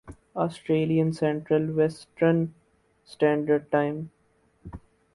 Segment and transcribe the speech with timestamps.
[0.35, 2.43] Australian central western
[3.09, 4.01] standard time